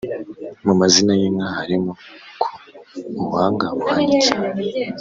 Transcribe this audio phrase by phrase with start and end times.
[0.65, 1.91] mu mazina y’inka harimo
[2.41, 2.49] ko
[3.19, 4.31] ubuhanga buhanitse.